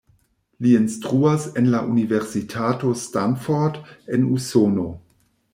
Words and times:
Li 0.65 0.71
instruas 0.77 1.45
en 1.61 1.69
la 1.75 1.83
Universitato 1.91 2.95
Stanford 3.05 3.79
en 4.19 4.29
Usono. 4.39 4.91